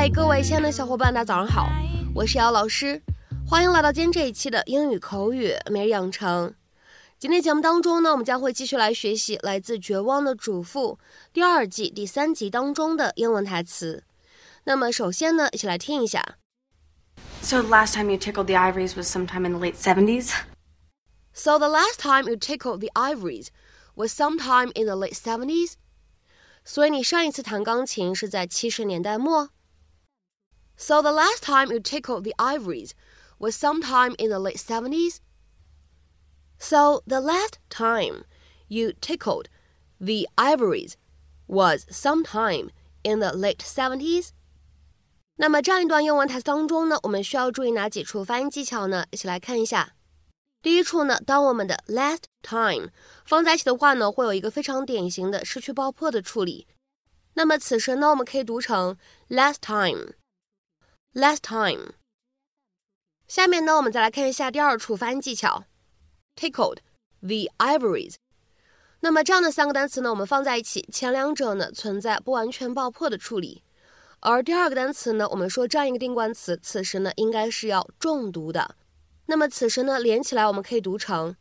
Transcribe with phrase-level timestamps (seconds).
[0.00, 1.68] 嗨，各位亲爱的小伙伴，大家早上好，
[2.14, 3.02] 我是姚老师，
[3.46, 6.54] 欢迎来到今天这一期的英语口语每日养成。
[7.18, 10.98] 今天节目当中呢，我们将会继续来学习来自《绝望的主妇》
[11.34, 14.02] 第二季第三集当中的英文台词。
[14.64, 16.38] 那么首先呢，一起来听一下。
[17.42, 20.32] So the last time you tickled the ivories was sometime in the late seventies.
[21.34, 23.48] So the last time you tickled the ivories
[23.94, 25.74] was sometime in the late seventies.
[26.64, 29.50] 所以你上一次弹钢琴是在七十年代末。
[30.79, 32.91] So the last time you tickled the ivories
[33.39, 35.19] was sometime in the late seventies.
[36.59, 38.25] So the last time
[38.67, 39.47] you tickled
[39.99, 40.95] the ivories
[41.47, 42.69] was sometime
[43.03, 44.29] in the late seventies.
[45.37, 49.05] 那么这样一段英文台词当中呢，我们需要注意哪几处发音技巧呢？
[49.11, 49.93] 一起来看一下。
[50.61, 52.89] 第一处呢，当我们的 last time
[53.25, 56.67] 放在一起的话呢，会有一个非常典型的失去爆破的处理。
[57.33, 58.97] 那么此时呢，我们可以读成
[59.29, 59.57] last
[61.12, 61.94] Last time。
[63.26, 65.64] 下面呢，我们再来看一下第二处发音技巧
[66.36, 66.78] ，tickled
[67.20, 68.14] the ivories。
[69.00, 73.64] 那么这样的三个单词呢，我们放在一起，前两者呢存在不完全爆破的处理。
[74.20, 78.76] 而第二个单词呢，我们说这样一个定冠词，此时呢应该是要重读的。
[79.26, 81.34] 那么此时呢连起来，我们可以读成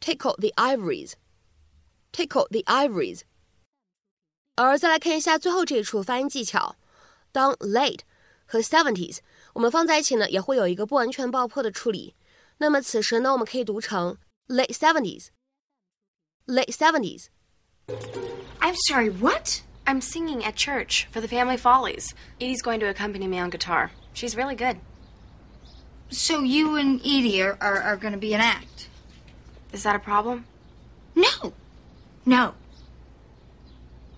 [0.00, 3.20] tickle the ivories，tickle the ivories。
[4.54, 6.76] 而再来看一下最后这一处发音技巧，
[7.32, 8.00] 当 late
[8.53, 9.19] 和 seventies
[9.53, 12.15] 我们放在一起呢，也会有一个不完全爆破的处理。
[12.57, 19.61] 那么此时呢，我们可以读成 late seventies，late seventies。I'm sorry, what?
[19.85, 22.13] I'm singing at church for the Family Follies.
[22.39, 23.91] Edie's going to accompany me on guitar.
[24.13, 24.77] She's really good.
[26.11, 28.89] So you and Edie are, are, are going to be an act?
[29.71, 30.45] Is that a problem?
[31.15, 31.53] No.
[32.25, 32.53] No.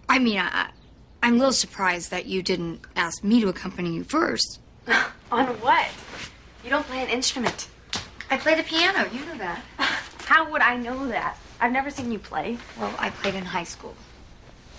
[0.09, 0.72] I mean, I,
[1.26, 4.60] I'm a little surprised that you didn't ask me to accompany you first.
[5.32, 5.88] on what?
[6.62, 7.66] You don't play an instrument.
[8.31, 9.10] I play the piano.
[9.12, 9.60] You know that.
[10.26, 11.36] How would I know that?
[11.60, 12.59] I've never seen you play.
[12.78, 13.97] Well, I played in high school.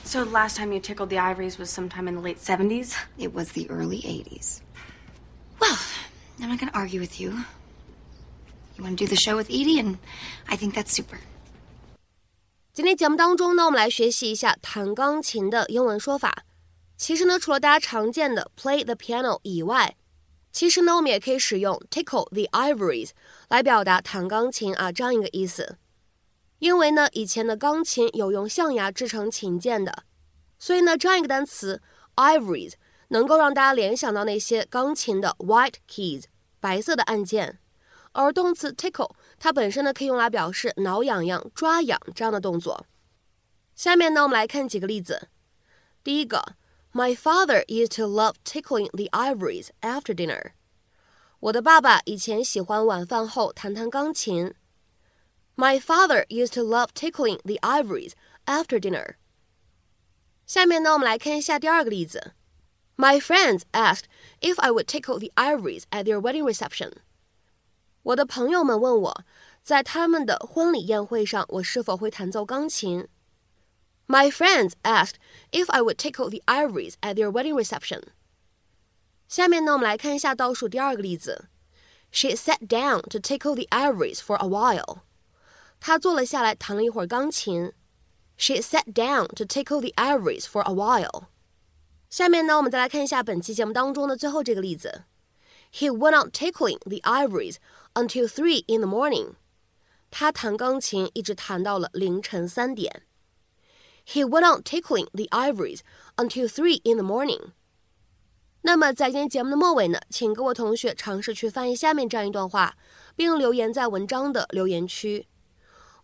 [0.05, 2.95] So the last time you tickled the ivories was sometime in the late 70s?
[3.17, 4.61] It was the early 80s.
[5.59, 5.77] Well,
[6.41, 7.43] I'm not going to argue with you.
[8.77, 9.97] You want to do the show with Edie, and
[10.47, 11.19] I think that's super.
[12.77, 16.43] 今天节目当中呢，我们来学习一下弹钢琴的英文说法。
[16.95, 19.95] 其实呢，除了大家常见的 play the piano 以外，
[20.51, 23.09] 其实呢，我们也可以使用 tickle the ivories
[23.49, 25.79] 来表达弹钢琴啊这样一个意思。
[26.59, 30.03] 因为呢，以前的钢琴有用象牙制成琴键的，
[30.59, 31.81] 所以呢，这样一个单词
[32.15, 32.73] ivories
[33.07, 36.25] 能够让大家联想到那些钢琴的 white keys
[36.59, 37.57] 白色的按键。
[38.13, 42.86] 而动词 tickle 它本身呢可以用来表示挠痒痒、抓痒这样的动作。
[43.74, 45.28] 下面呢，我们来看几个例子。
[46.04, 46.56] 第一个，
[46.92, 50.52] My father used to love tickling the ivories after dinner。
[51.40, 54.54] 我的爸爸以前喜欢晚饭后弹弹钢琴。
[55.56, 58.12] My father used to love tickling the ivories
[58.46, 59.16] after dinner.
[60.46, 62.32] 下面呢，我们来看一下第二个例子。
[62.96, 64.04] My friends asked
[64.40, 66.92] if I would tickle the ivories at their wedding reception.
[68.06, 69.24] 我的朋友们问我，
[69.62, 73.06] 在他们的婚礼宴会上，我是否会弹奏钢琴？
[74.08, 75.14] My friends asked
[75.52, 78.02] if I would tickle the ivories at their wedding reception.
[79.28, 81.46] 下面呢，我们来看一下倒数第二个例子。
[82.10, 84.98] She sat down to tickle the ivories for a while.
[85.80, 87.72] 她坐了下来，弹了一会儿钢琴。
[88.36, 91.28] She sat down to tickle the ivories for a while。
[92.10, 95.04] 下面呢，我们再来看一下本期节目当中的最后这个例子。
[95.77, 97.57] He went on tickling the ivories
[97.93, 99.35] until three in the morning。
[100.09, 103.03] 他弹钢琴一直弹到了凌晨三点。
[104.07, 105.81] He went on tickling the ivories
[106.15, 107.51] until three in the morning。
[108.61, 112.75] 那么在今天节目的末尾呢，请各位同学尝试去翻译下面这样一段话，
[113.15, 115.27] 并留言在文章的留言区。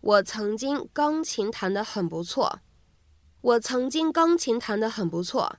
[0.00, 2.60] 我曾经钢琴弹得很不错。
[3.40, 5.56] 我曾经钢琴弹得很不错。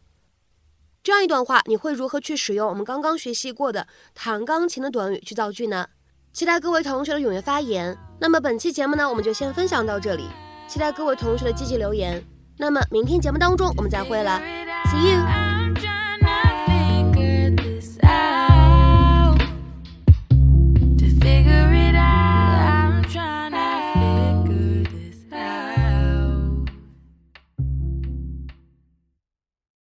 [1.06, 3.86] 这样一段话，你会如何去使用我们刚刚学习过的
[4.16, 5.86] 弹钢琴的短语去造句呢？
[6.34, 7.96] 期待各位同学的踊跃发言。
[8.20, 10.28] 那么本期节目呢，我们就先分享到这里。
[10.68, 12.26] 期待各位同学的积极留言。
[12.58, 14.42] 那么明天节目当中我们再会了
[14.88, 15.45] ，See you。